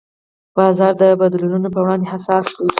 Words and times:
بازار 0.55 0.93
د 1.01 1.03
بدلونونو 1.21 1.67
په 1.73 1.79
وړاندې 1.83 2.05
حساس 2.13 2.47
دی. 2.57 2.69